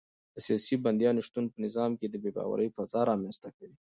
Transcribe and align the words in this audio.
د 0.33 0.35
سیاسي 0.45 0.75
بندیانو 0.83 1.25
شتون 1.27 1.45
په 1.51 1.57
نظام 1.65 1.91
کې 1.99 2.07
د 2.09 2.15
بې 2.23 2.31
باورۍ 2.37 2.67
فضا 2.75 3.01
رامنځته 3.11 3.49
کوي. 3.57 3.75